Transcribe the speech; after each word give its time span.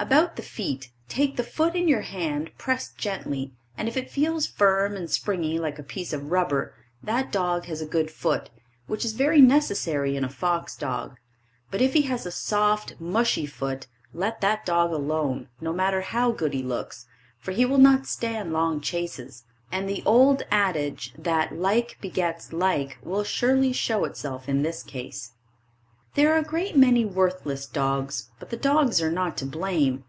About 0.00 0.36
the 0.36 0.42
feet 0.42 0.90
take 1.08 1.34
the 1.36 1.42
foot 1.42 1.74
in 1.74 1.88
your 1.88 2.02
hand, 2.02 2.52
press 2.56 2.92
gently, 2.96 3.50
and 3.76 3.88
if 3.88 3.96
it 3.96 4.08
feels 4.12 4.46
firm 4.46 4.94
and 4.96 5.10
springy 5.10 5.58
like 5.58 5.76
a 5.76 5.82
piece 5.82 6.12
of 6.12 6.30
rubber, 6.30 6.72
that 7.02 7.32
dog 7.32 7.64
has 7.64 7.80
a 7.82 7.86
good 7.86 8.08
foot, 8.08 8.48
which 8.86 9.04
is 9.04 9.10
very 9.14 9.40
necessary 9.40 10.14
in 10.14 10.22
a 10.22 10.28
fox 10.28 10.76
dog, 10.76 11.16
but 11.72 11.80
if 11.80 11.94
he 11.94 12.02
has 12.02 12.24
a 12.24 12.30
soft, 12.30 12.94
mushy 13.00 13.44
foot, 13.44 13.88
let 14.14 14.40
that 14.40 14.64
dog 14.64 14.92
alone, 14.92 15.48
no 15.60 15.72
matter 15.72 16.02
how 16.02 16.30
good 16.30 16.52
he 16.54 16.62
looks, 16.62 17.08
for 17.36 17.50
he 17.50 17.64
will 17.64 17.76
not 17.76 18.06
stand 18.06 18.52
long 18.52 18.80
chases, 18.80 19.42
and 19.72 19.88
the 19.88 20.04
old 20.06 20.44
adage 20.48 21.12
that 21.18 21.52
like 21.56 21.98
begets 22.00 22.52
like, 22.52 22.96
will 23.02 23.24
surely 23.24 23.72
show 23.72 24.04
itself 24.04 24.48
in 24.48 24.62
this 24.62 24.84
case. 24.84 25.32
There 26.14 26.32
are 26.32 26.38
a 26.38 26.42
great 26.42 26.76
many 26.76 27.04
worthless 27.04 27.66
dogs, 27.66 28.30
but 28.40 28.50
the 28.50 28.56
dogs 28.56 29.00
are 29.00 29.12
not 29.12 29.36
to 29.36 29.46
blame. 29.46 30.04